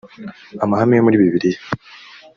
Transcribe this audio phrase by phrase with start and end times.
[0.63, 1.61] amahame yo muri bibiliya